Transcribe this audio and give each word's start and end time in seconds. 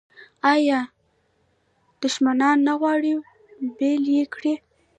آیا 0.53 0.79
دښمنان 2.01 2.57
نه 2.67 2.73
غواړي 2.79 3.13
بیل 3.77 4.03
یې 4.15 4.23
کړي؟ 4.33 4.53